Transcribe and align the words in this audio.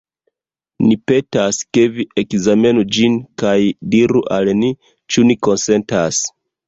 Ni 0.85 0.95
petas, 1.09 1.59
ke 1.77 1.83
vi 1.97 2.05
ekzamenu 2.21 2.85
ĝin 2.97 3.19
kaj 3.43 3.55
diru 3.97 4.23
al 4.39 4.51
ni, 4.63 4.73
ĉu 5.13 5.27
ni 5.29 5.37
konsentas. 5.49 6.23